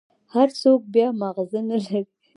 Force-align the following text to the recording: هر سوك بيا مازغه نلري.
هر 0.33 0.49
سوك 0.61 0.81
بيا 0.93 1.07
مازغه 1.19 1.59
نلري. 1.69 2.03